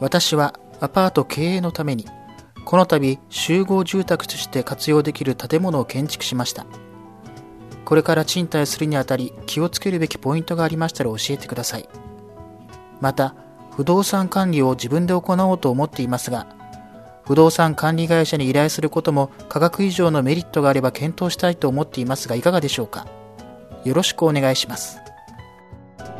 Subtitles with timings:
[0.00, 2.06] 私はアパート経営のために
[2.64, 6.66] この度集合住宅として活用できる建物を建築しました。
[7.84, 11.88] これから賃貸するにあたり気をつけるべきポイントがありましたら教えてください。
[13.00, 13.34] また
[13.76, 16.46] 不動産管理を自分で行おうと思っていますが
[17.24, 23.06] 不動産管理会社に依頼することも価格以上のメリットがあれば検討したいと思っていますがいかがでしょうか？
[23.84, 24.98] よろしくお願いします。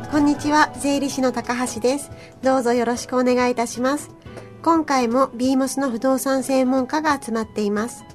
[0.09, 2.11] こんにちは税理士の高橋です。
[2.41, 4.09] どうぞよろしくお願いいたします。
[4.63, 8.05] 今回もビーモスの不動産専門家が集まっています。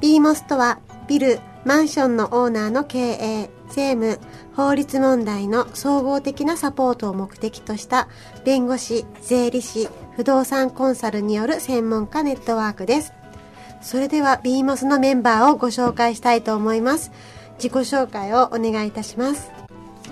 [0.00, 4.20] ビーモスとはビルマンションのオーナーの経営政務
[4.54, 8.08] 法律問題の総合的なサポートを目的とした
[8.44, 13.14] 弁護士税理士不動産コンサルによる専門家ネットワークです。
[13.80, 17.10] それでは BMOS のメンバーをご紹介したいと思います。
[17.54, 19.61] 自己紹介をお願いいたします。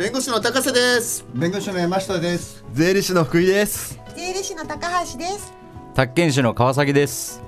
[0.00, 1.26] 弁護士の高瀬です。
[1.34, 2.64] 弁護士の山下です。
[2.72, 4.00] 税理士の福井です。
[4.16, 5.52] 税理士の高橋です。
[5.94, 7.42] 宅建士の川崎です。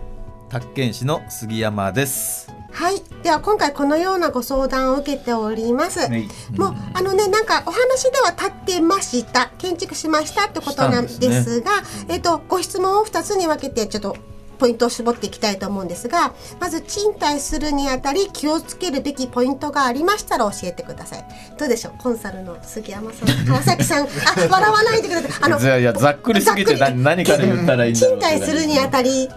[0.50, 2.52] 宅建士の杉山です。
[2.70, 3.02] はい。
[3.22, 6.00] では今回このようなご相談を受けております。
[6.00, 14.14] はい、もうあのねなんかお話では立ってました、建築しましたってことなんですが、すね、えっ、とご質問を二つに分けてちょっと
[14.62, 21.24] ポイントを絞っていきたいと思うんですがまず賃貸するにあたり気をつけるべきポイントがありましたら教えてください。
[21.58, 21.94] どうでしょう？
[22.00, 23.28] コンサルの杉山さん。
[23.44, 24.04] 川崎さん。
[24.04, 24.06] あ
[24.48, 25.30] 笑わないでください。
[25.40, 29.28] あのいやざっくりすぎて何何から言ったらいいんだろう賃貸するにあたり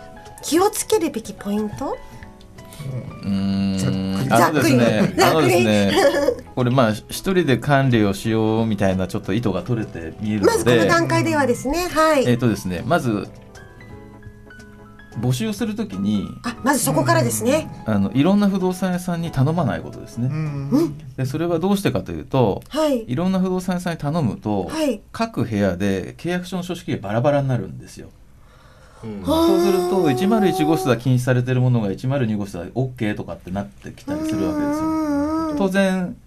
[0.44, 1.97] 気をつけるべきポイント？
[3.24, 4.28] うん。
[4.30, 5.94] あのですね、あのですね、
[6.56, 12.25] これまあ一人で管理をしようみたいなちょっと意図が取れて見えるので、まずこの段階ではですね、はい。
[12.28, 13.28] えっ、とですね、まず
[15.20, 20.30] 募集するときにあまずそこからですね、あのいろんな不動産屋さんに頼まないことですね、
[21.18, 28.09] でそれはどうしてかというと、はい、いろんな不動産屋さんに頼むと、はい、各部屋で契約書の書式がバラバラになるんですよ。
[29.24, 35.56] そうすると101号室は禁止されてるものが102号室は OK とかってなってきたりするわけですよ。
[35.58, 36.18] 当然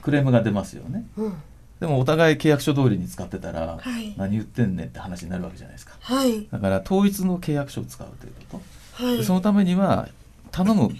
[0.00, 1.04] クレームが出ますよね。
[1.18, 1.34] うん、
[1.80, 5.94] でもお互い契約書通りに使ってたら、はい、何言ってんねんって話になるわけじゃないですか。
[6.00, 8.60] はい、だから統一の契約書を使うというこ
[8.98, 10.08] と、はい、そのためには
[10.50, 10.90] 頼む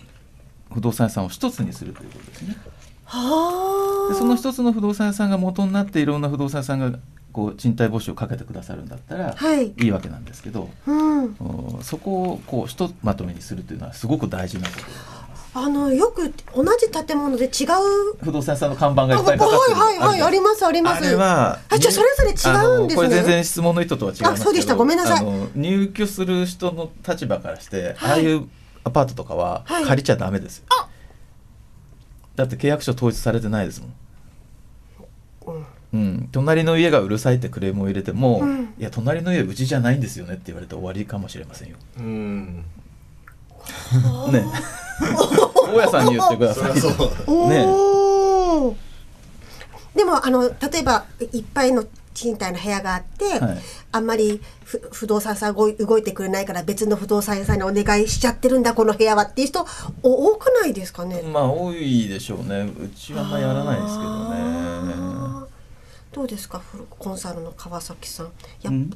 [0.73, 2.57] 不動産屋さんを一つにするということですね。
[4.09, 6.99] でその一つの不動産屋さんが元になっていろんな不動産屋さんが
[7.33, 11.35] こう賃貸募集をかけてくださるんだったら、はい、いいわけなんですけど、うん、
[11.83, 14.81] そこをこうひとまとめにするというのはすごく大事なこと
[15.59, 18.15] あのよく同じ建物で違う。
[18.23, 21.07] 不動産屋さんの看板がいっぱいかかってるはいはいはいありますあります。
[21.07, 23.03] あれはあじゃそれぞれ違うんですね。
[23.03, 24.77] これ全然質問の意図とは違いますあそうでした。
[24.77, 25.27] ごめんなさい。
[25.55, 28.49] 入居する人の立場からして、はい、ああいう
[28.85, 30.89] アパートとかは借りちゃダメですよ、はい、
[32.37, 35.67] だって契約書統一されてないですもん。
[35.95, 41.77] うん、隣の家がうるさいってクレームを入れても、うん、いや隣の家うちじゃないんですよねって言われて終わりかもしれませんよ。
[41.99, 42.65] うん、
[44.31, 44.45] ね
[45.77, 46.75] 大家さんに言ってください。
[46.75, 47.67] ね。
[49.95, 53.59] でもあの例えばいっぱいの賃貸の部屋があって、はい、
[53.93, 59.67] あんまり不動産さん動いてくれないから別の不動産屋さんにお願いしちゃってるんだこの部屋はっていう人
[60.03, 61.23] 多くないですかね？
[61.23, 62.71] まあ多いでしょうね。
[62.79, 65.47] うちはあんまやらないですけどね。
[66.13, 66.63] どうですか
[66.99, 68.33] コンサルの川崎さん。
[68.63, 68.91] や、うん？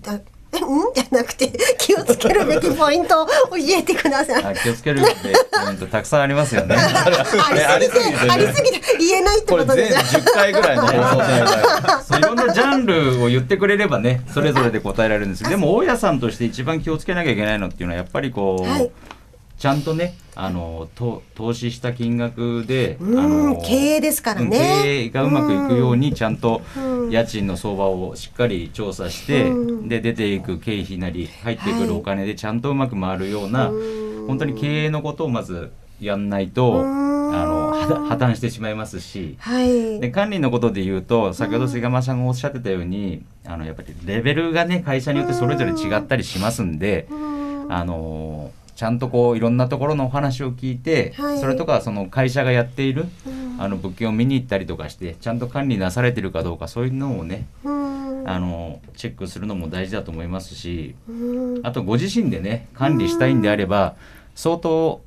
[0.53, 3.33] じゃなくて気をつけるべきポイントを教
[3.79, 4.57] えてください。
[4.57, 6.77] 気をつけるべきポイントたくさんありますよね。
[6.77, 8.81] ありすぎてありすぎて。
[8.99, 10.17] 言えないってことです。
[10.17, 18.91] 10回ぐらいの放送しいろんなジャンルを言ってくれればねそれぞれで答えられるんですでも大家さんとして一番気をつけなきゃいけないのっていうのはやっぱりこう、はい。
[19.59, 24.81] ちゃんとねあのと投資した金額で、あの経営ですからね。
[24.83, 26.63] 経営がうまくいくようにちゃんと
[27.11, 29.53] 家賃の相場をしっかり調査して、
[29.87, 33.71] で出ていく経費なり入ってくるお金でちゃんとうまく回るような、
[34.27, 35.71] 本当に経営のことをまず
[36.01, 37.11] やんないと。
[37.33, 37.71] あの
[38.09, 47.07] 破綻してしまいますし、はい、で管理のことで言うと先ほど菅間さんがおっしゃってたようにあのやっぱりレベルがね会社によってそれぞれ違ったりしますんで、
[47.69, 63.97] あのちゃんとこういろんなところのお話を聞いて、はい、それとかその会社がやっている、うん、あの物件を見に行ったりとかしてちゃんと管理なされてるかどうかそういうのをね、うん、あのチェックするのも大事だと思いますし、うん、あとご自身でね管理したいんであれば
[64.35, 65.03] 相当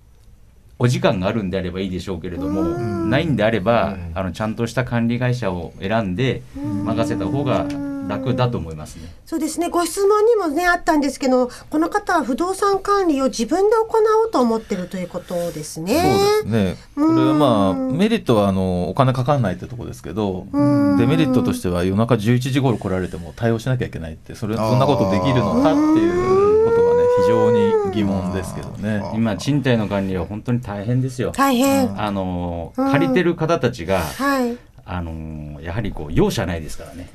[0.77, 7.67] お時間があるんであればいいでしょうけれども、ないんであれば、あのちゃんとした管理会社を選んで任せた方が
[8.07, 9.11] 楽だと思いますね。
[9.25, 9.69] そうですね。
[9.69, 13.87] ご質問にもねあったんですけど、この方は不動産管理を自分で行
[14.25, 16.41] おうと思ってるということですね。
[16.43, 16.77] そうですね。
[16.95, 29.03] これはまあメリットはあのお金かかんないってとこですけど、デメリットとしては夜中11時頃来られても対応しなきゃいけないってそれそんなことできるのかっていうことがね非常に疑問ですけどね。
[29.15, 31.31] 今賃貸の管理は本当に大変ですよ。
[31.31, 32.01] 大変。
[32.01, 34.57] あの借りてる方たちが、はい。
[34.85, 37.09] あのー、やはりこう容赦ないですからね。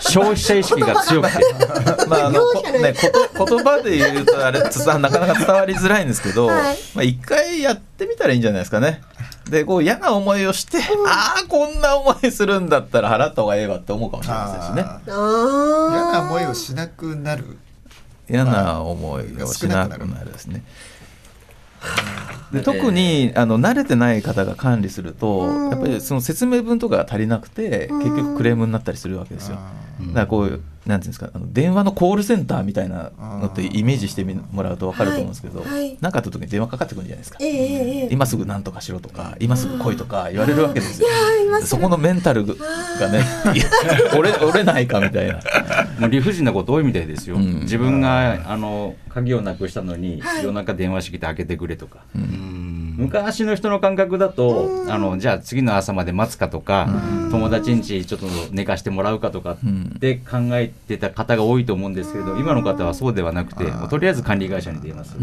[0.00, 1.44] 消費者意識が強くて。
[2.08, 2.94] まああのね
[3.36, 9.02] こと 言葉で言うとあれつなかなか伝わりづらいんですけど、はい、まあ一回やってみたらいいんじゃないですかね。
[9.48, 14.84] でこう嫌な思いをして、うん、ああこんな思いするんだったら払った方がええわって思うかもしれませんしね。
[15.06, 17.56] 嫌な思いをしなくなる。
[18.28, 20.64] 嫌な思いをしなくなるですね。
[22.52, 29.58] で特にあの慣れてない方が管理すると、やっぱりその説明文とかが足りなくて、結局クレームになったりするわけですよ。
[30.08, 35.80] だからこうなんていうんですかあの電話のコールセンターみたいなのってイメージしてもらうと分かると思うんですけど何、はい。
[35.80, 41.08] はい、かあった時に電話かかってくるんじゃないですか、えー、今すぐ何とかしろとか今すぐ来いとか言われるわけですよ。
[41.62, 42.54] そこのメンタルが
[43.10, 43.24] ね
[44.12, 45.40] 折れ折れないかみたいな。
[45.98, 52.63] もう理不尽なこと多いみたいですよ、うん、自分があの鍵をなくしたのに、夜中電話してきて開けてくれとか、うん
[52.96, 56.88] 昔の人の感覚だと、あのじゃあ次の朝まで待つかとか、
[57.30, 65.16] 友達ん家ちょっと寝かしてもらうかとかって考えてた方が多いと思うんですけれど今の方はそうではなくてとりあえず管理会社に出ます。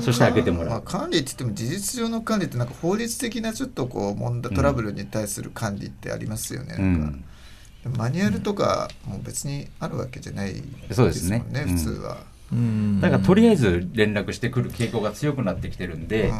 [0.00, 7.18] そして開けてもらう、まあ、管理って言っても事実上の管理ってなんか法律的なちょっとこう問題トラブルに対する管理ってありますよね、うん、なんか。
[7.96, 10.62] マニュアルとかも別にあるわけじゃないで
[11.12, 12.18] すもんね、ね、普通は。
[13.00, 16.32] だからとりあえず連絡してくる傾向が強くなってきてるんで、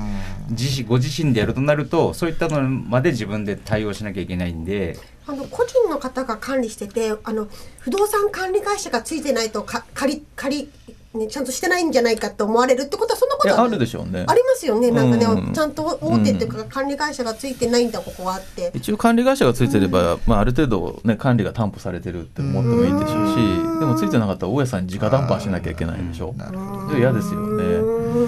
[0.51, 4.99] 自ご自身でやるとなるとそういったのまで自分で対応しなきゃいけないんで。
[5.29, 7.49] あの個人の方が管理しててあの
[7.81, 10.71] 不動産管理会社がついてないとか借り借り
[11.17, 14.25] ね、ちゃんとしてないんじゃないかと思われるってことはそんなことはあるでしょうね。
[14.27, 14.91] ありますよね。
[14.91, 26.35] なんかね、うん、ちゃんと大手っていうか管理会社がついてないんだここはって、一応管理会社がついてれば、うん、まあ、ある程度、ね、管理が担保されてるって思ってもいいでしょうし、うでもついてなかったら大家さんに直談判しなきゃいけないでしょ。
[26.37, 28.27] う嫌ですよね。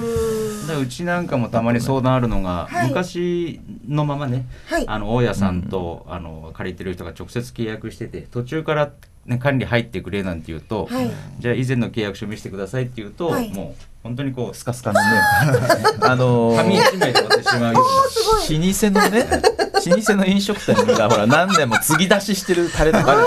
[0.77, 8.93] うちなんかもたまに相談あるのが、はい、昔のままね、はい、あの大家さんと、あの借りてる人が直接契約してて途中から
[9.29, 15.07] ね、管理入ってくれなんて言うと、はい、じゃあ以前の契約書見せてくださいって言うと、はい、もう本当にこうスカスカのね
[16.01, 17.81] あのー、紙一枚でってしまうよ。
[17.81, 19.27] うな老舗のね
[19.87, 23.21] 老舗の飲食店がほら何年も継ぎ出ししてるタレとかある。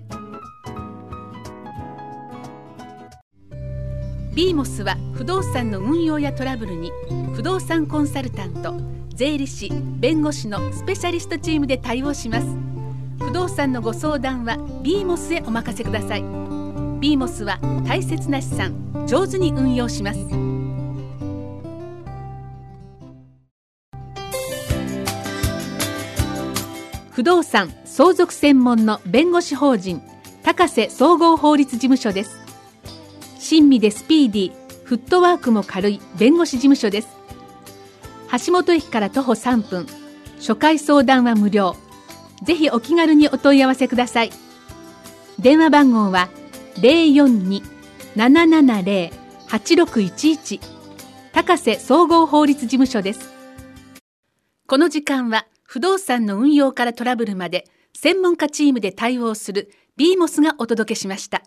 [4.35, 6.91] ビーモスは不動産の運用やトラブルに
[7.33, 8.75] 不動産コンサルタント
[9.13, 12.47] 税理士弁護士のスペシャリストチームで対応します。
[13.19, 16.21] 不動産のご相談はビーモスへお任せください。
[16.99, 17.57] ビーモスは
[17.87, 20.58] 大切な資産上手に運用します。
[27.19, 30.01] 不動産相続専門の弁護士法人
[30.41, 32.39] 高瀬総合法律事務所です。
[33.39, 37.09] 親身でスピーディーフットワークも軽い弁護士事務所です。
[38.45, 39.85] 橋本駅から徒歩3分
[40.37, 41.75] 初回相談は無料。
[42.41, 44.31] ぜひお気軽にお問い合わせください。
[45.39, 46.29] 電話番号は
[48.15, 50.61] 042-770-8611
[51.33, 53.33] 高瀬総合法律事務所です。
[54.67, 61.43] この時間は不動産の運用からトラブルまで専門家チームで対応する BMOS がお届けしました。